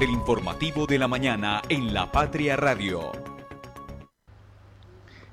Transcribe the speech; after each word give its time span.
El 0.00 0.10
informativo 0.10 0.86
de 0.86 0.98
la 0.98 1.06
mañana 1.06 1.62
en 1.68 1.94
La 1.94 2.10
Patria 2.10 2.56
Radio. 2.56 3.12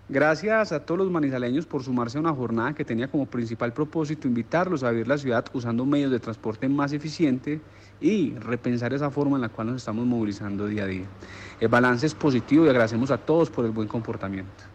Gracias 0.08 0.72
a 0.72 0.86
todos 0.86 1.00
los 1.00 1.10
manizaleños 1.10 1.66
por 1.66 1.84
sumarse 1.84 2.20
a 2.20 2.22
una 2.22 2.32
jornada 2.34 2.74
que 2.74 2.86
tenía 2.86 3.10
como 3.10 3.26
principal 3.26 3.74
propósito 3.74 4.28
invitarlos 4.28 4.84
a 4.84 4.92
vivir 4.92 5.08
la 5.08 5.18
ciudad 5.18 5.46
usando 5.54 5.84
medios 5.84 6.12
de 6.12 6.20
transporte 6.20 6.70
más 6.70 6.94
eficientes 6.94 7.60
y 8.00 8.36
repensar 8.36 8.94
esa 8.94 9.10
forma 9.10 9.38
en 9.38 9.42
la 9.42 9.50
cual 9.50 9.68
nos 9.68 9.78
estamos 9.78 10.06
movilizando 10.06 10.68
día 10.68 10.84
a 10.84 10.88
día. 10.88 11.06
El 11.60 11.68
balance 11.68 12.06
es 12.06 12.14
positivo 12.14 12.66
y 12.66 12.70
agradecemos 12.70 13.10
a 13.10 13.18
todos 13.18 13.50
por 13.50 13.66
el 13.66 13.72
buen 13.72 13.88
comportamiento. 13.88 14.71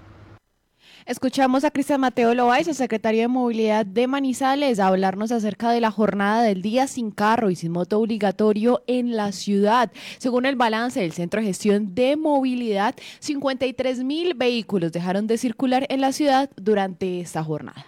Escuchamos 1.07 1.62
a 1.62 1.70
Cristian 1.70 2.00
Mateo 2.00 2.34
Loaiza, 2.34 2.75
secretario 2.75 3.20
de 3.20 3.29
Movilidad 3.29 3.86
de 3.86 4.09
Manizales, 4.09 4.80
a 4.80 4.88
hablarnos 4.88 5.30
acerca 5.30 5.70
de 5.70 5.80
la 5.80 5.93
jornada 5.93 6.43
del 6.43 6.62
día 6.62 6.88
sin 6.88 7.12
carro 7.12 7.48
y 7.48 7.55
sin 7.55 7.70
moto 7.70 8.01
obligatorio 8.01 8.82
en 8.88 9.15
la 9.15 9.30
ciudad. 9.30 9.92
Según 10.19 10.46
el 10.46 10.56
balance 10.56 10.98
del 10.98 11.12
Centro 11.12 11.41
de 11.41 11.46
Gestión 11.46 11.95
de 11.95 12.16
Movilidad, 12.16 12.96
53 13.20 14.02
mil 14.02 14.34
vehículos 14.34 14.91
dejaron 14.91 15.29
de 15.29 15.38
circular 15.38 15.87
en 15.91 16.01
la 16.01 16.10
ciudad 16.10 16.51
durante 16.56 17.20
esta 17.20 17.45
jornada. 17.45 17.87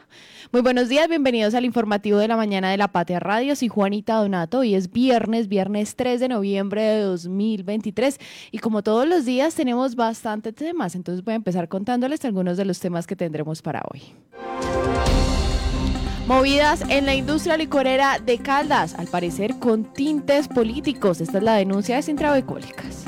Muy 0.51 0.63
buenos 0.63 0.89
días, 0.89 1.11
bienvenidos 1.11 1.55
al 1.55 1.67
informativo 1.67 2.17
de 2.17 2.27
la 2.27 2.35
mañana 2.35 2.71
de 2.71 2.79
la 2.79 2.89
Patria 2.89 3.21
Radio. 3.21 3.55
Soy 3.55 3.69
Juanita 3.69 4.15
Donato. 4.15 4.61
Hoy 4.61 4.75
es 4.75 4.91
viernes, 4.91 5.47
viernes 5.47 5.95
3 5.95 6.21
de 6.21 6.29
noviembre 6.29 6.81
de 6.81 7.01
2023. 7.03 8.19
Y 8.51 8.59
como 8.59 8.83
todos 8.83 9.07
los 9.07 9.27
días 9.27 9.55
tenemos 9.55 9.95
bastantes 9.95 10.55
temas, 10.55 10.95
entonces 10.95 11.23
voy 11.23 11.33
a 11.33 11.37
empezar 11.37 11.69
contándoles 11.69 12.25
algunos 12.25 12.57
de 12.57 12.65
los 12.65 12.81
temas 12.81 13.07
que 13.09 13.17
tendremos 13.17 13.61
para 13.61 13.83
hoy. 13.93 14.15
Movidas 16.29 16.83
en 16.89 17.07
la 17.07 17.17
industria 17.17 17.57
licorera 17.57 18.21
de 18.25 18.39
Caldas, 18.39 18.95
al 18.95 19.09
parecer 19.09 19.59
con 19.59 19.93
tintes 19.93 20.47
políticos. 20.47 21.21
Esta 21.21 21.39
es 21.39 21.45
la 21.45 21.55
denuncia 21.55 21.97
de 21.97 22.03
Sintrabecólicas 22.03 23.07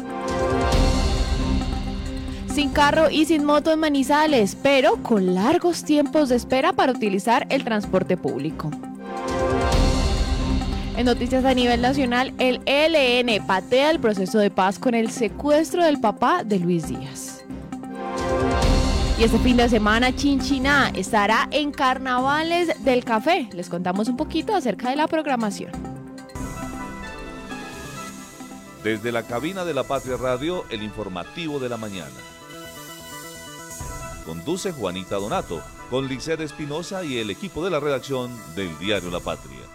sin 2.51 2.71
carro 2.71 3.11
y 3.11 3.25
sin 3.25 3.45
moto 3.45 3.73
en 3.73 3.79
Manizales, 3.79 4.57
pero 4.61 4.97
con 5.03 5.35
largos 5.35 5.85
tiempos 5.85 6.29
de 6.29 6.37
espera 6.37 6.73
para 6.73 6.93
utilizar 6.93 7.47
el 7.49 7.65
transporte 7.65 8.17
público. 8.17 8.71
En 10.97 11.07
noticias 11.07 11.45
a 11.45 11.55
nivel 11.55 11.81
nacional, 11.81 12.35
el 12.39 12.61
ELN 12.67 13.47
patea 13.47 13.91
el 13.91 14.01
proceso 14.01 14.39
de 14.39 14.51
paz 14.51 14.79
con 14.79 14.95
el 14.95 15.11
secuestro 15.11 15.85
del 15.85 16.01
papá 16.01 16.45
de 16.45 16.59
Luis 16.59 16.89
Díaz. 16.89 17.45
Y 19.21 19.25
este 19.25 19.39
fin 19.41 19.59
de 19.59 19.69
semana 19.69 20.17
Chinchina 20.17 20.89
estará 20.95 21.47
en 21.51 21.73
Carnavales 21.73 22.83
del 22.83 23.05
Café. 23.05 23.51
Les 23.53 23.69
contamos 23.69 24.09
un 24.09 24.17
poquito 24.17 24.55
acerca 24.55 24.89
de 24.89 24.97
la 24.97 25.07
programación. 25.09 25.73
Desde 28.83 29.13
la 29.13 29.25
cabina 29.25 29.67
de 29.67 29.75
la 29.75 29.85
Patria 29.85 30.17
Radio, 30.17 30.65
el 30.71 30.83
informativo 30.83 31.59
de 31.59 31.69
la 31.69 31.77
mañana. 31.77 32.17
Conduce 34.25 34.73
Juanita 34.73 35.17
Donato, 35.17 35.61
con 35.91 36.09
Licer 36.09 36.41
Espinosa 36.41 37.05
y 37.05 37.19
el 37.19 37.29
equipo 37.29 37.63
de 37.63 37.73
la 37.73 37.79
redacción 37.79 38.31
del 38.57 38.79
diario 38.79 39.11
La 39.11 39.21
Patria. 39.21 39.70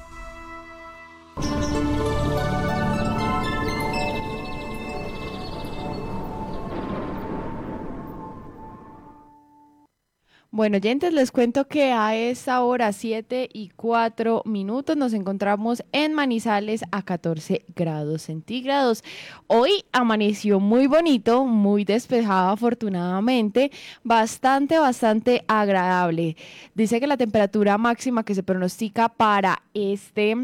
Bueno, 10.55 10.77
oyentes, 10.77 11.11
les 11.11 11.33
cuento 11.33 11.67
que 11.67 11.91
a 11.91 12.15
esta 12.15 12.61
hora, 12.63 12.93
7 12.93 13.49
y 13.51 13.71
4 13.75 14.43
minutos, 14.45 14.95
nos 14.95 15.11
encontramos 15.11 15.83
en 15.91 16.13
Manizales 16.13 16.85
a 16.93 17.01
14 17.01 17.65
grados 17.75 18.21
centígrados. 18.21 19.03
Hoy 19.47 19.83
amaneció 19.91 20.61
muy 20.61 20.87
bonito, 20.87 21.43
muy 21.43 21.83
despejado 21.83 22.51
afortunadamente, 22.51 23.69
bastante, 24.05 24.79
bastante 24.79 25.43
agradable. 25.49 26.37
Dice 26.73 27.01
que 27.01 27.07
la 27.07 27.17
temperatura 27.17 27.77
máxima 27.77 28.23
que 28.23 28.33
se 28.33 28.41
pronostica 28.41 29.09
para 29.09 29.61
este 29.73 30.37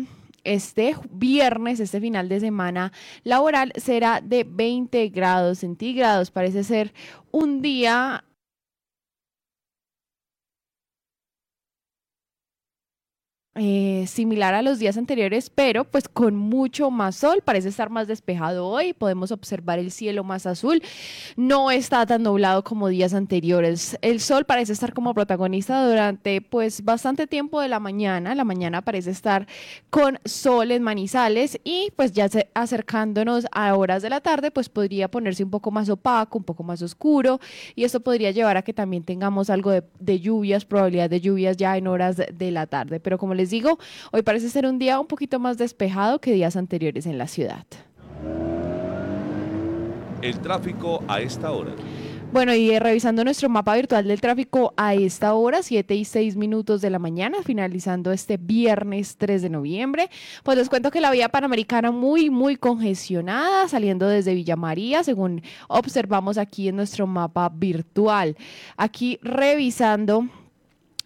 este 0.43 0.95
viernes, 1.09 1.79
este 1.79 2.01
final 2.01 2.27
de 2.27 2.41
semana 2.41 2.91
laboral, 3.23 3.71
será 3.77 4.19
de 4.19 4.43
20 4.43 5.07
grados 5.07 5.59
centígrados. 5.59 6.31
Parece 6.31 6.65
ser 6.65 6.93
un 7.31 7.61
día 7.61 8.25
Eh, 13.55 14.05
similar 14.07 14.53
a 14.53 14.61
los 14.61 14.79
días 14.79 14.95
anteriores, 14.95 15.49
pero 15.49 15.83
pues 15.83 16.07
con 16.07 16.37
mucho 16.37 16.89
más 16.89 17.17
sol. 17.17 17.41
Parece 17.43 17.67
estar 17.67 17.89
más 17.89 18.07
despejado 18.07 18.65
hoy. 18.65 18.93
Podemos 18.93 19.33
observar 19.33 19.77
el 19.77 19.91
cielo 19.91 20.23
más 20.23 20.45
azul. 20.45 20.81
No 21.35 21.69
está 21.69 22.05
tan 22.05 22.23
nublado 22.23 22.63
como 22.63 22.87
días 22.87 23.13
anteriores. 23.13 23.97
El 24.01 24.21
sol 24.21 24.45
parece 24.45 24.71
estar 24.71 24.93
como 24.93 25.13
protagonista 25.13 25.85
durante 25.85 26.39
pues 26.39 26.85
bastante 26.85 27.27
tiempo 27.27 27.59
de 27.59 27.67
la 27.67 27.81
mañana. 27.81 28.35
La 28.35 28.45
mañana 28.45 28.83
parece 28.83 29.11
estar 29.11 29.45
con 29.89 30.17
sol 30.23 30.71
en 30.71 30.81
manizales 30.81 31.59
y 31.65 31.91
pues 31.97 32.13
ya 32.13 32.29
acercándonos 32.53 33.47
a 33.51 33.75
horas 33.75 34.01
de 34.01 34.11
la 34.11 34.21
tarde 34.21 34.51
pues 34.51 34.69
podría 34.69 35.11
ponerse 35.11 35.43
un 35.43 35.51
poco 35.51 35.71
más 35.71 35.89
opaco, 35.89 36.37
un 36.37 36.45
poco 36.45 36.63
más 36.63 36.81
oscuro 36.81 37.41
y 37.75 37.83
esto 37.83 37.99
podría 37.99 38.31
llevar 38.31 38.55
a 38.55 38.61
que 38.61 38.71
también 38.71 39.03
tengamos 39.03 39.49
algo 39.49 39.71
de, 39.71 39.83
de 39.99 40.21
lluvias, 40.21 40.63
probabilidad 40.63 41.09
de 41.09 41.19
lluvias 41.19 41.57
ya 41.57 41.75
en 41.75 41.87
horas 41.87 42.15
de 42.15 42.51
la 42.51 42.65
tarde. 42.65 43.01
Pero 43.01 43.17
como 43.17 43.33
les 43.33 43.40
digo, 43.49 43.79
hoy 44.11 44.21
parece 44.21 44.49
ser 44.49 44.65
un 44.65 44.79
día 44.79 44.99
un 44.99 45.07
poquito 45.07 45.39
más 45.39 45.57
despejado 45.57 46.19
que 46.19 46.33
días 46.33 46.55
anteriores 46.55 47.05
en 47.05 47.17
la 47.17 47.27
ciudad. 47.27 47.65
El 50.21 50.39
tráfico 50.39 51.03
a 51.07 51.19
esta 51.19 51.51
hora. 51.51 51.71
Bueno, 52.31 52.55
y 52.55 52.79
revisando 52.79 53.25
nuestro 53.25 53.49
mapa 53.49 53.75
virtual 53.75 54.07
del 54.07 54.21
tráfico 54.21 54.73
a 54.77 54.93
esta 54.93 55.33
hora, 55.33 55.63
7 55.63 55.95
y 55.95 56.05
6 56.05 56.37
minutos 56.37 56.79
de 56.79 56.89
la 56.89 56.97
mañana, 56.97 57.39
finalizando 57.43 58.13
este 58.13 58.37
viernes 58.37 59.17
3 59.17 59.41
de 59.41 59.49
noviembre, 59.49 60.09
pues 60.43 60.57
les 60.57 60.69
cuento 60.69 60.91
que 60.91 61.01
la 61.01 61.11
vía 61.11 61.27
panamericana 61.27 61.91
muy, 61.91 62.29
muy 62.29 62.55
congestionada, 62.55 63.67
saliendo 63.67 64.07
desde 64.07 64.33
Villa 64.33 64.55
María, 64.55 65.03
según 65.03 65.41
observamos 65.67 66.37
aquí 66.37 66.69
en 66.69 66.77
nuestro 66.77 67.05
mapa 67.05 67.49
virtual. 67.49 68.37
Aquí 68.77 69.19
revisando 69.21 70.29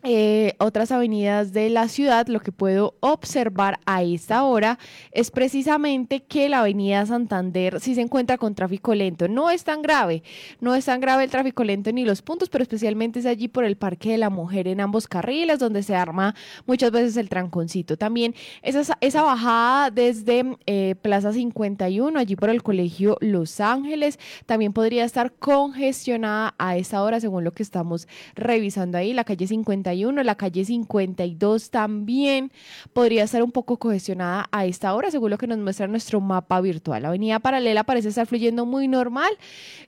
eh, 0.08 0.54
otras 0.60 0.92
avenidas 0.92 1.52
de 1.52 1.70
la 1.70 1.88
ciudad, 1.88 2.28
lo 2.28 2.40
que 2.40 2.52
puedo 2.52 2.96
observar 3.00 3.80
a 3.86 4.04
esta 4.04 4.44
hora 4.44 4.78
es 5.12 5.32
precisamente 5.32 6.22
que 6.22 6.48
la 6.48 6.60
avenida 6.60 7.06
Santander 7.06 7.80
sí 7.80 7.96
se 7.96 8.02
encuentra 8.02 8.38
con 8.38 8.54
tráfico 8.54 8.94
lento. 8.94 9.28
No 9.28 9.50
es 9.50 9.64
tan 9.64 9.82
grave, 9.82 10.22
no 10.60 10.76
es 10.76 10.86
tan 10.86 11.02
grave 11.02 11.24
el 11.24 11.32
tráfico 11.32 11.64
lento 11.64 11.92
ni 11.92 12.06
los 12.06 12.22
puntos, 12.22 12.50
pero 12.50 12.62
especialmente 12.62 13.20
es 13.20 13.26
allí 13.26 13.48
por 13.48 13.66
el 13.66 13.78
Parque 13.78 14.12
de 14.12 14.18
la 14.20 14.30
Mujer 14.30 14.68
en 14.68 14.80
ambos 14.80 15.08
carriles, 15.08 15.58
donde 15.58 15.82
se 15.82 15.96
arma 15.96 16.36
muchas 16.68 16.92
veces 16.92 17.18
el 17.18 17.30
tranconcito. 17.30 17.98
También 17.98 18.36
esa, 18.62 18.98
esa 19.02 19.24
bajada 19.24 19.90
desde 19.90 20.56
eh, 20.68 20.96
Plaza 21.02 21.34
51, 21.34 22.20
allí 22.20 22.36
por 22.36 22.50
el 22.50 22.62
Colegio 22.62 23.18
Los 23.22 23.60
Ángeles, 23.60 24.20
también 24.46 24.72
podría 24.72 25.04
estar 25.04 25.34
congestionada 25.34 26.54
a 26.60 26.78
esta 26.78 27.02
hora, 27.02 27.20
según 27.20 27.44
lo 27.44 27.54
que 27.54 27.64
estamos 27.64 28.08
revisando 28.36 28.98
ahí, 29.00 29.14
la 29.14 29.24
calle 29.24 29.48
51 29.48 29.95
la 30.24 30.36
calle 30.36 30.66
52 30.66 31.70
también 31.70 32.52
podría 32.94 33.24
estar 33.24 33.44
un 33.44 33.52
poco 33.52 33.78
congestionada 33.78 34.48
a 34.52 34.66
esta 34.66 34.94
hora, 34.94 35.12
según 35.12 35.30
lo 35.32 35.38
que 35.38 35.48
nos 35.48 35.58
muestra 35.58 35.88
nuestro 35.88 36.22
mapa 36.22 36.62
virtual. 36.62 37.04
La 37.04 37.10
avenida 37.10 37.40
paralela 37.40 37.84
parece 37.84 38.10
estar 38.10 38.28
fluyendo 38.28 38.66
muy 38.66 38.88
normal, 38.88 39.32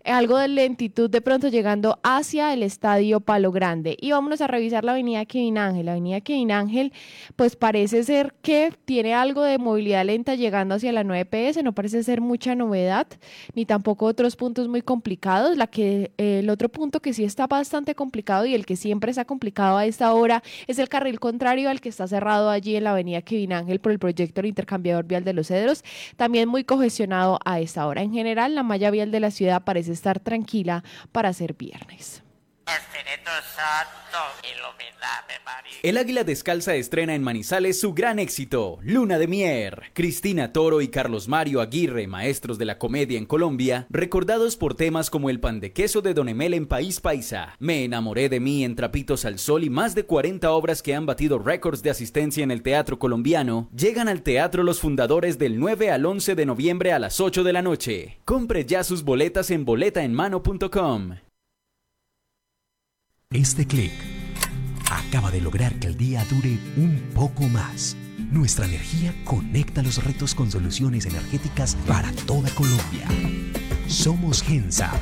algo 0.03 0.37
de 0.37 0.47
lentitud 0.47 1.09
de 1.09 1.21
pronto 1.21 1.49
llegando 1.49 1.99
hacia 2.03 2.53
el 2.53 2.63
estadio 2.63 3.19
Palo 3.19 3.51
Grande. 3.51 3.97
Y 3.99 4.11
vámonos 4.11 4.41
a 4.41 4.47
revisar 4.47 4.83
la 4.83 4.93
avenida 4.93 5.25
Kevin 5.25 5.57
Ángel. 5.57 5.85
La 5.85 5.93
avenida 5.93 6.21
Kevin 6.21 6.51
Ángel, 6.51 6.93
pues 7.35 7.55
parece 7.55 8.03
ser 8.03 8.33
que 8.41 8.73
tiene 8.85 9.13
algo 9.13 9.43
de 9.43 9.57
movilidad 9.57 10.05
lenta 10.05 10.35
llegando 10.35 10.75
hacia 10.75 10.91
la 10.91 11.03
9PS, 11.03 11.63
no 11.63 11.73
parece 11.73 12.03
ser 12.03 12.21
mucha 12.21 12.55
novedad, 12.55 13.07
ni 13.53 13.65
tampoco 13.65 14.05
otros 14.05 14.35
puntos 14.35 14.67
muy 14.67 14.81
complicados. 14.81 15.57
La 15.57 15.67
que, 15.67 16.11
el 16.17 16.49
otro 16.49 16.69
punto 16.69 16.99
que 17.01 17.13
sí 17.13 17.23
está 17.23 17.47
bastante 17.47 17.95
complicado 17.95 18.45
y 18.45 18.53
el 18.53 18.65
que 18.65 18.75
siempre 18.75 19.11
está 19.11 19.25
complicado 19.25 19.79
es 19.79 19.96
esta 19.97 20.13
hora 20.13 20.43
es 20.67 20.77
el 20.77 20.89
carril 20.89 21.19
contrario 21.19 21.71
al 21.71 21.81
que 21.81 21.89
está 21.89 22.07
cerrado 22.07 22.51
allí 22.51 22.75
en 22.75 22.83
la 22.83 22.91
avenida 22.91 23.23
Kevin 23.23 23.51
Ángel 23.51 23.79
por 23.79 23.91
el 23.91 23.97
proyecto 23.97 24.41
del 24.41 24.49
intercambiador 24.49 25.05
vial 25.05 25.23
de 25.23 25.33
los 25.33 25.47
Cedros, 25.47 25.83
también 26.17 26.47
muy 26.47 26.63
congestionado 26.63 27.39
a 27.43 27.59
esta 27.59 27.87
hora. 27.87 28.03
En 28.03 28.13
general, 28.13 28.53
la 28.53 28.61
malla 28.61 28.91
vial 28.91 29.09
de 29.09 29.19
la 29.19 29.31
ciudad 29.31 29.63
parece 29.63 29.93
estar 29.93 30.19
tranquila 30.19 30.83
para 31.11 31.33
ser 31.33 31.55
viernes. 31.55 32.21
El 35.83 35.97
Águila 35.97 36.23
Descalza 36.23 36.75
estrena 36.75 37.15
en 37.15 37.23
Manizales 37.23 37.79
su 37.79 37.93
gran 37.93 38.19
éxito, 38.19 38.79
Luna 38.81 39.17
de 39.17 39.27
Mier. 39.27 39.83
Cristina 39.93 40.51
Toro 40.51 40.81
y 40.81 40.89
Carlos 40.89 41.27
Mario 41.27 41.61
Aguirre, 41.61 42.07
maestros 42.07 42.57
de 42.57 42.65
la 42.65 42.77
comedia 42.77 43.17
en 43.17 43.25
Colombia, 43.25 43.87
recordados 43.89 44.57
por 44.57 44.75
temas 44.75 45.09
como 45.09 45.29
el 45.29 45.39
pan 45.39 45.59
de 45.59 45.71
queso 45.71 46.01
de 46.01 46.13
Don 46.13 46.29
Emel 46.29 46.53
en 46.53 46.65
País 46.65 46.99
Paisa, 46.99 47.55
Me 47.59 47.83
enamoré 47.83 48.29
de 48.29 48.39
mí 48.39 48.63
en 48.63 48.75
Trapitos 48.75 49.25
al 49.25 49.39
Sol 49.39 49.63
y 49.63 49.69
más 49.69 49.95
de 49.95 50.03
40 50.03 50.51
obras 50.51 50.81
que 50.81 50.95
han 50.95 51.05
batido 51.05 51.39
récords 51.39 51.83
de 51.83 51.89
asistencia 51.89 52.43
en 52.43 52.51
el 52.51 52.63
teatro 52.63 52.99
colombiano, 52.99 53.69
llegan 53.75 54.07
al 54.07 54.23
teatro 54.23 54.63
los 54.63 54.79
fundadores 54.79 55.37
del 55.37 55.59
9 55.59 55.91
al 55.91 56.05
11 56.05 56.35
de 56.35 56.45
noviembre 56.45 56.91
a 56.91 56.99
las 56.99 57.19
8 57.19 57.43
de 57.43 57.53
la 57.53 57.61
noche. 57.61 58.19
Compre 58.25 58.65
ya 58.65 58.83
sus 58.83 59.03
boletas 59.03 59.51
en 59.51 59.63
boletaenmano.com. 59.63 61.26
Este 63.33 63.67
clic 63.67 63.91
acaba 64.89 65.31
de 65.31 65.41
lograr 65.41 65.77
que 65.79 65.87
el 65.87 65.97
día 65.97 66.23
dure 66.31 66.57
un 66.77 67.09
poco 67.13 67.43
más. 67.49 67.97
Nuestra 68.31 68.65
energía 68.65 69.13
conecta 69.25 69.83
los 69.83 70.01
retos 70.01 70.33
con 70.33 70.49
soluciones 70.49 71.05
energéticas 71.05 71.75
para 71.85 72.09
toda 72.25 72.49
Colombia. 72.51 73.05
Somos 73.87 74.41
Gensa. 74.41 74.93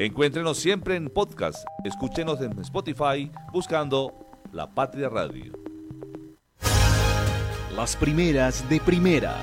Encuéntrenos 0.00 0.58
siempre 0.58 0.94
en 0.94 1.10
podcast. 1.10 1.66
Escúchenos 1.82 2.40
en 2.40 2.56
Spotify 2.60 3.32
buscando 3.52 4.30
La 4.52 4.72
Patria 4.72 5.08
Radio. 5.08 5.52
Las 7.74 7.96
primeras 7.96 8.68
de 8.68 8.78
primera. 8.78 9.34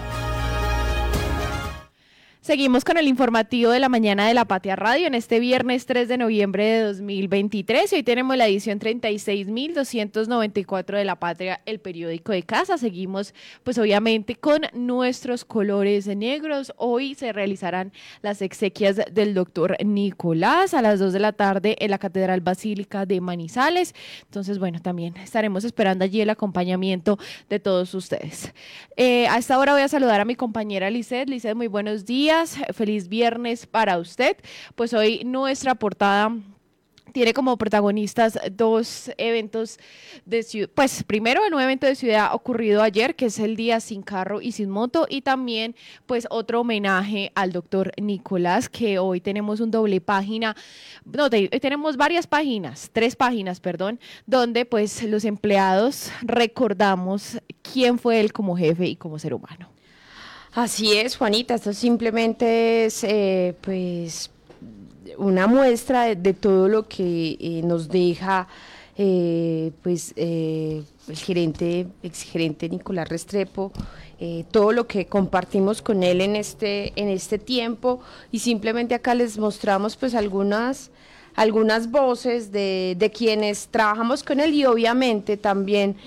Seguimos 2.46 2.86
con 2.86 2.98
el 2.98 3.08
informativo 3.08 3.72
de 3.72 3.80
la 3.80 3.90
mañana 3.90 4.28
de 4.28 4.36
la 4.36 4.46
Patria 4.46 4.76
Radio 4.76 5.08
en 5.08 5.16
este 5.16 5.40
viernes 5.40 5.88
3 5.88 6.08
de 6.08 6.20
noviembre 6.20 6.64
de 6.64 6.82
2023 6.82 7.92
y 7.92 7.96
hoy 7.96 8.04
tenemos 8.04 8.38
la 8.38 8.46
edición 8.46 8.80
36.294 8.80 10.96
de 10.96 11.06
la 11.06 11.16
Patria, 11.16 11.62
el 11.66 11.80
periódico 11.80 12.34
de 12.34 12.44
casa. 12.44 12.78
Seguimos 12.78 13.34
pues 13.64 13.80
obviamente 13.80 14.36
con 14.36 14.62
nuestros 14.74 15.44
colores 15.44 16.06
negros. 16.06 16.72
Hoy 16.78 17.16
se 17.16 17.34
realizarán 17.34 17.92
las 18.22 18.44
exequias 18.44 19.02
del 19.12 19.34
doctor 19.34 19.76
Nicolás 19.84 20.76
a 20.76 20.84
las 20.84 21.00
2 21.00 21.14
de 21.14 21.20
la 21.20 21.32
tarde 21.32 21.76
en 21.80 21.90
la 21.90 21.98
Catedral 21.98 22.42
Basílica 22.42 23.08
de 23.08 23.22
Manizales. 23.22 23.96
Entonces 24.22 24.60
bueno, 24.60 24.80
también 24.84 25.18
estaremos 25.18 25.64
esperando 25.64 26.06
allí 26.06 26.22
el 26.22 26.30
acompañamiento 26.30 27.18
de 27.50 27.60
todos 27.60 27.96
ustedes. 27.96 28.54
Eh, 28.98 29.26
a 29.30 29.40
esta 29.40 29.58
hora 29.58 29.74
voy 29.74 29.82
a 29.82 29.88
saludar 29.88 30.22
a 30.22 30.26
mi 30.26 30.36
compañera 30.36 30.92
Lizeth. 30.92 31.28
Lizeth, 31.28 31.56
muy 31.56 31.66
buenos 31.66 32.06
días 32.06 32.35
feliz 32.74 33.08
viernes 33.08 33.66
para 33.66 33.98
usted. 33.98 34.38
Pues 34.76 34.94
hoy 34.94 35.24
nuestra 35.24 35.76
portada 35.76 36.32
tiene 37.16 37.34
como 37.34 37.58
protagonistas 37.58 38.38
dos 38.52 39.10
eventos 39.18 39.80
de 40.26 40.44
ciudad. 40.44 40.70
Pues 40.76 41.02
primero 41.02 41.46
el 41.46 41.52
nuevo 41.52 41.64
evento 41.64 41.88
de 41.88 41.96
ciudad 41.96 42.36
ocurrido 42.36 42.82
ayer, 42.82 43.16
que 43.16 43.28
es 43.28 43.40
el 43.40 43.56
día 43.56 43.80
sin 43.80 44.02
carro 44.02 44.42
y 44.42 44.52
sin 44.52 44.70
moto, 44.70 45.08
y 45.10 45.22
también 45.22 45.76
pues 46.08 46.28
otro 46.30 46.60
homenaje 46.60 47.32
al 47.34 47.54
doctor 47.54 47.94
Nicolás, 48.02 48.68
que 48.68 49.00
hoy 49.00 49.22
tenemos 49.22 49.62
un 49.62 49.72
doble 49.72 50.02
página, 50.02 50.58
no, 51.06 51.30
tenemos 51.30 51.96
varias 51.96 52.28
páginas, 52.28 52.90
tres 52.92 53.16
páginas, 53.16 53.62
perdón, 53.62 53.98
donde 54.26 54.66
pues 54.66 55.02
los 55.04 55.24
empleados 55.24 56.12
recordamos 56.22 57.38
quién 57.62 57.98
fue 57.98 58.20
él 58.20 58.34
como 58.34 58.58
jefe 58.58 58.88
y 58.88 58.98
como 58.98 59.20
ser 59.20 59.34
humano. 59.34 59.70
Así 60.56 60.94
es, 60.94 61.18
Juanita, 61.18 61.56
esto 61.56 61.74
simplemente 61.74 62.86
es 62.86 63.04
eh, 63.04 63.56
pues 63.60 64.32
una 65.18 65.48
muestra 65.48 66.16
de, 66.16 66.34
todo 66.34 66.70
lo 66.70 66.88
que 66.88 67.36
eh, 67.42 67.62
nos 67.62 67.90
deja 67.90 68.48
eh, 68.98 69.74
pues 69.84 70.14
el 70.16 70.86
gerente, 71.14 71.88
exgerente 72.04 72.70
Nicolás 72.70 73.10
Restrepo, 73.10 73.74
todo 74.52 74.72
lo 74.72 74.88
que 74.88 75.08
compartimos 75.08 75.82
con 75.82 76.04
él 76.04 76.22
en 76.22 76.38
este, 76.38 76.94
en 76.96 77.10
este 77.10 77.38
tiempo. 77.38 78.00
Y 78.32 78.40
simplemente 78.40 78.96
acá 78.96 79.14
les 79.14 79.38
mostramos 79.38 79.98
pues 79.98 80.16
algunas 80.16 80.90
algunas 81.36 81.92
voces 81.92 82.54
de, 82.54 82.96
de 82.98 83.12
quienes 83.12 83.68
trabajamos 83.68 84.24
con 84.24 84.40
él 84.40 84.54
y 84.54 84.64
obviamente 84.64 85.36
también 85.36 85.98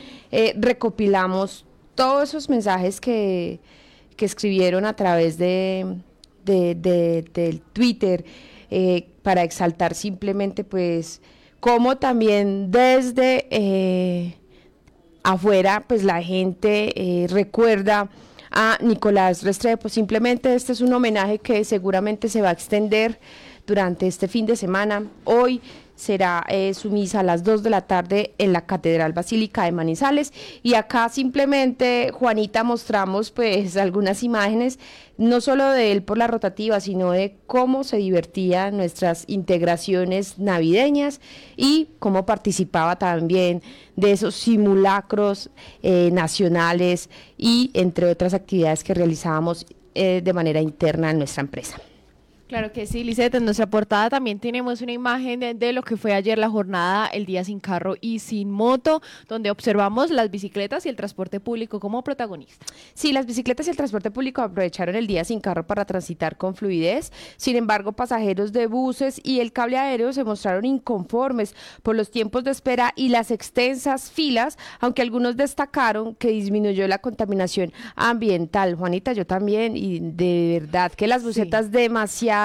recopilamos 0.56 1.66
todos 1.94 2.30
esos 2.30 2.48
mensajes 2.48 2.98
que, 2.98 3.60
que 4.18 4.26
escribieron 4.26 4.84
a 4.84 4.94
través 4.94 5.38
de, 5.38 5.96
del 6.44 7.62
Twitter 7.72 8.24
eh, 8.70 9.06
para 9.22 9.44
exaltar 9.44 9.94
simplemente 9.94 10.64
pues 10.64 11.22
cómo 11.60 11.96
también 11.96 12.70
desde 12.70 13.46
eh, 13.50 14.34
afuera 15.22 15.84
pues 15.86 16.02
la 16.02 16.20
gente 16.20 16.92
eh, 16.96 17.28
recuerda 17.28 18.10
a 18.50 18.76
Nicolás 18.82 19.44
Restrepo. 19.44 19.88
Simplemente 19.88 20.52
este 20.52 20.72
es 20.72 20.80
un 20.80 20.92
homenaje 20.92 21.38
que 21.38 21.64
seguramente 21.64 22.28
se 22.28 22.42
va 22.42 22.48
a 22.48 22.52
extender 22.52 23.20
durante 23.66 24.08
este 24.08 24.26
fin 24.26 24.46
de 24.46 24.56
semana. 24.56 25.04
Hoy 25.24 25.60
será 25.98 26.44
eh, 26.48 26.74
su 26.74 26.90
misa 26.90 27.20
a 27.20 27.22
las 27.24 27.42
2 27.42 27.64
de 27.64 27.70
la 27.70 27.82
tarde 27.82 28.34
en 28.38 28.52
la 28.52 28.66
Catedral 28.66 29.12
Basílica 29.12 29.64
de 29.64 29.72
Manizales. 29.72 30.32
Y 30.62 30.74
acá 30.74 31.08
simplemente, 31.08 32.12
Juanita, 32.12 32.62
mostramos 32.62 33.32
pues 33.32 33.76
algunas 33.76 34.22
imágenes, 34.22 34.78
no 35.16 35.40
solo 35.40 35.68
de 35.70 35.90
él 35.90 36.04
por 36.04 36.16
la 36.16 36.28
rotativa, 36.28 36.78
sino 36.78 37.10
de 37.10 37.36
cómo 37.46 37.82
se 37.82 37.96
divertía 37.96 38.68
en 38.68 38.76
nuestras 38.76 39.24
integraciones 39.26 40.38
navideñas 40.38 41.20
y 41.56 41.88
cómo 41.98 42.24
participaba 42.24 42.96
también 42.96 43.60
de 43.96 44.12
esos 44.12 44.36
simulacros 44.36 45.50
eh, 45.82 46.10
nacionales 46.12 47.10
y 47.36 47.72
entre 47.74 48.06
otras 48.06 48.34
actividades 48.34 48.84
que 48.84 48.94
realizábamos 48.94 49.66
eh, 49.96 50.20
de 50.22 50.32
manera 50.32 50.60
interna 50.60 51.10
en 51.10 51.18
nuestra 51.18 51.40
empresa. 51.40 51.80
Claro 52.48 52.72
que 52.72 52.86
sí, 52.86 53.04
Lisette. 53.04 53.34
En 53.34 53.44
nuestra 53.44 53.66
portada 53.66 54.08
también 54.08 54.38
tenemos 54.38 54.80
una 54.80 54.92
imagen 54.92 55.58
de, 55.58 55.72
lo 55.74 55.82
que 55.82 55.98
fue 55.98 56.14
ayer 56.14 56.38
la 56.38 56.48
jornada 56.48 57.06
El 57.08 57.26
Día 57.26 57.44
Sin 57.44 57.60
Carro 57.60 57.96
y 58.00 58.20
Sin 58.20 58.50
Moto, 58.50 59.02
donde 59.28 59.50
observamos 59.50 60.10
las 60.10 60.30
bicicletas 60.30 60.86
y 60.86 60.88
el 60.88 60.96
transporte 60.96 61.40
público 61.40 61.78
como 61.78 62.02
protagonistas. 62.02 62.66
Sí, 62.94 63.12
las 63.12 63.26
bicicletas 63.26 63.66
y 63.66 63.70
el 63.70 63.76
transporte 63.76 64.10
público 64.10 64.40
aprovecharon 64.40 64.96
el 64.96 65.06
Día 65.06 65.24
Sin 65.24 65.40
Carro 65.40 65.66
para 65.66 65.84
transitar 65.84 66.38
con 66.38 66.54
fluidez. 66.54 67.12
Sin 67.36 67.54
embargo, 67.54 67.92
pasajeros 67.92 68.50
de 68.54 68.66
buses 68.66 69.20
y 69.22 69.40
el 69.40 69.52
cable 69.52 69.76
aéreo 69.76 70.14
se 70.14 70.24
mostraron 70.24 70.64
inconformes 70.64 71.54
por 71.82 71.96
los 71.96 72.10
tiempos 72.10 72.44
de 72.44 72.52
espera 72.52 72.94
y 72.96 73.10
las 73.10 73.30
extensas 73.30 74.10
filas, 74.10 74.56
aunque 74.80 75.02
algunos 75.02 75.36
destacaron 75.36 76.14
que 76.14 76.28
disminuyó 76.28 76.88
la 76.88 76.96
contaminación 76.96 77.74
ambiental. 77.94 78.74
Juanita, 78.74 79.12
yo 79.12 79.26
también, 79.26 79.76
y 79.76 79.98
de 80.00 80.60
verdad 80.62 80.92
que 80.92 81.06
las 81.06 81.22
busetas 81.22 81.70
demasiado 81.70 82.37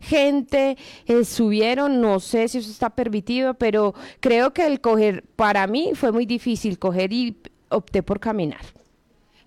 gente 0.00 0.76
eh, 1.06 1.24
subieron, 1.24 2.00
no 2.00 2.20
sé 2.20 2.48
si 2.48 2.58
eso 2.58 2.70
está 2.70 2.90
permitido, 2.90 3.54
pero 3.54 3.94
creo 4.20 4.52
que 4.52 4.66
el 4.66 4.80
coger, 4.80 5.24
para 5.36 5.66
mí 5.66 5.92
fue 5.94 6.12
muy 6.12 6.26
difícil 6.26 6.78
coger 6.78 7.12
y 7.12 7.36
opté 7.68 8.02
por 8.02 8.20
caminar. 8.20 8.60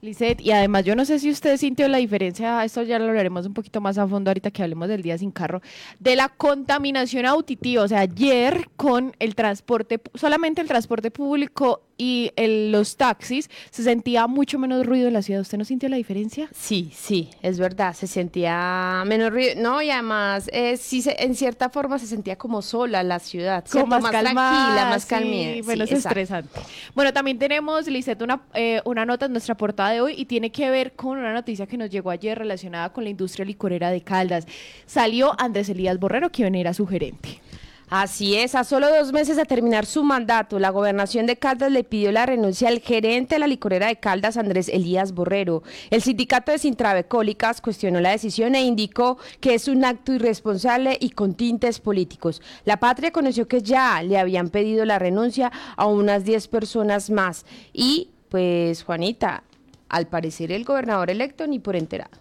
Lisette, 0.02 0.40
y 0.40 0.52
además 0.52 0.86
yo 0.86 0.96
no 0.96 1.04
sé 1.04 1.20
si 1.20 1.30
usted 1.30 1.58
sintió 1.58 1.88
la 1.90 1.98
diferencia, 1.98 2.64
esto 2.64 2.84
ya 2.84 3.00
lo 3.00 3.10
hablaremos 3.10 3.46
un 3.46 3.54
poquito 3.54 3.82
más 3.82 3.98
a 3.98 4.08
fondo 4.08 4.30
ahorita 4.30 4.50
que 4.50 4.64
hablemos 4.64 4.88
del 4.88 5.02
día 5.02 5.18
sin 5.18 5.32
carro, 5.32 5.62
de 6.00 6.16
la 6.16 6.30
contaminación 6.30 7.26
auditiva. 7.26 7.84
O 7.84 7.88
sea, 7.88 8.00
ayer 8.00 8.70
con 8.78 9.14
el 9.20 9.36
transporte, 9.36 10.00
solamente 10.14 10.62
el 10.62 10.68
transporte 10.68 11.12
público 11.12 11.89
y 12.00 12.32
los 12.38 12.96
taxis, 12.96 13.50
se 13.70 13.84
sentía 13.84 14.26
mucho 14.26 14.58
menos 14.58 14.86
ruido 14.86 15.08
en 15.10 15.14
la 15.14 15.22
ciudad. 15.22 15.42
¿Usted 15.42 15.58
no 15.58 15.66
sintió 15.66 15.90
la 15.90 15.98
diferencia? 15.98 16.50
Sí, 16.56 16.92
sí, 16.96 17.30
es 17.42 17.60
verdad, 17.60 17.94
se 17.94 18.08
sentía 18.08 19.04
menos 19.06 19.32
ruido. 19.32 19.52
No, 19.58 19.82
y 19.82 19.92
además, 19.92 20.50
eh, 20.54 20.78
sí, 20.78 21.02
se, 21.02 21.22
en 21.22 21.36
cierta 21.36 21.70
forma 21.70 22.00
se 22.00 22.08
sentía 22.08 22.38
como 22.38 22.62
sola 22.62 23.04
la 23.04 23.20
ciudad. 23.20 23.66
Como 23.70 23.86
más, 23.88 24.10
tranquila, 24.10 24.88
más 24.90 25.06
calmada. 25.06 25.62
menos 25.66 25.92
estresante. 25.92 26.62
Bueno, 26.96 27.12
también 27.12 27.38
tenemos, 27.38 27.86
Lisette, 27.88 28.22
una, 28.22 28.42
eh, 28.54 28.82
una 28.86 29.06
nota 29.06 29.26
en 29.26 29.34
nuestra 29.34 29.56
portada 29.58 29.92
de 29.92 30.00
hoy 30.00 30.14
y 30.18 30.26
tiene 30.26 30.52
que 30.52 30.70
ver 30.70 30.94
con 30.94 31.18
una 31.18 31.34
noticia 31.34 31.68
que 31.68 31.78
nos 31.78 31.90
llegó 31.90 32.12
ayer 32.12 32.40
relacionada 32.40 32.94
con 32.94 33.04
la 33.04 33.10
industria 33.10 33.44
licorera 33.44 33.92
de 33.92 34.02
Caldas. 34.02 34.48
Salió 34.86 35.36
Andrés 35.38 35.68
Elías 35.68 36.00
Borrero, 36.00 36.32
quien 36.32 36.56
era 36.56 36.74
su 36.74 36.88
gerente. 36.88 37.42
Así 37.90 38.36
es, 38.36 38.54
a 38.54 38.64
solo 38.64 38.88
dos 38.88 39.12
meses 39.12 39.36
de 39.36 39.46
terminar 39.46 39.88
su 39.88 40.04
mandato, 40.04 40.60
la 40.60 40.70
gobernación 40.70 41.26
de 41.26 41.38
Caldas 41.38 41.72
le 41.72 41.84
pidió 41.84 42.12
la 42.12 42.28
renuncia 42.28 42.68
al 42.68 42.82
gerente 42.82 43.34
de 43.34 43.40
la 43.40 43.48
licorera 43.48 43.88
de 43.88 43.96
Caldas, 43.96 44.38
Andrés 44.38 44.70
Elías 44.70 45.12
Borrero. 45.12 45.64
El 45.90 46.04
sindicato 46.04 46.52
de 46.52 46.60
Sintravecólicas 46.60 47.62
cuestionó 47.62 48.00
la 48.00 48.12
decisión 48.12 48.54
e 48.54 48.62
indicó 48.62 49.18
que 49.40 49.56
es 49.56 49.68
un 49.68 49.84
acto 49.86 50.14
irresponsable 50.14 51.00
y 51.02 51.10
con 51.10 51.34
tintes 51.34 51.80
políticos. 51.80 52.44
La 52.64 52.78
patria 52.78 53.10
conoció 53.12 53.48
que 53.48 53.64
ya 53.64 54.04
le 54.04 54.20
habían 54.20 54.50
pedido 54.50 54.86
la 54.86 55.00
renuncia 55.00 55.52
a 55.76 55.88
unas 55.88 56.24
10 56.26 56.48
personas 56.48 57.10
más. 57.10 57.44
Y, 57.74 58.12
pues, 58.30 58.84
Juanita, 58.84 59.42
al 59.90 60.06
parecer 60.06 60.52
el 60.52 60.64
gobernador 60.64 61.10
electo 61.10 61.48
ni 61.48 61.58
por 61.58 61.76
enterado. 61.76 62.12